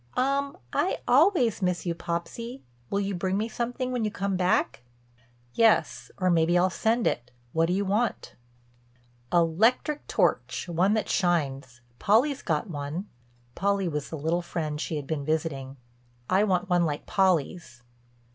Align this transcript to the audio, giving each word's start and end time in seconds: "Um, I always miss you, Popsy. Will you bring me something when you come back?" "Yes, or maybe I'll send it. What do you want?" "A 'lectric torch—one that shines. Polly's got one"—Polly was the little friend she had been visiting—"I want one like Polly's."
"Um, 0.17 0.57
I 0.73 0.97
always 1.07 1.61
miss 1.61 1.85
you, 1.85 1.93
Popsy. 1.93 2.63
Will 2.89 3.01
you 3.01 3.13
bring 3.13 3.37
me 3.37 3.47
something 3.47 3.91
when 3.91 4.03
you 4.03 4.09
come 4.09 4.35
back?" 4.35 4.81
"Yes, 5.53 6.09
or 6.17 6.31
maybe 6.31 6.57
I'll 6.57 6.71
send 6.71 7.05
it. 7.05 7.29
What 7.53 7.67
do 7.67 7.73
you 7.73 7.85
want?" 7.85 8.33
"A 9.31 9.43
'lectric 9.43 9.99
torch—one 10.07 10.95
that 10.95 11.07
shines. 11.07 11.81
Polly's 11.99 12.41
got 12.41 12.67
one"—Polly 12.67 13.87
was 13.87 14.09
the 14.09 14.17
little 14.17 14.41
friend 14.41 14.81
she 14.81 14.95
had 14.95 15.05
been 15.05 15.23
visiting—"I 15.23 16.45
want 16.45 16.67
one 16.67 16.83
like 16.83 17.05
Polly's." 17.05 17.83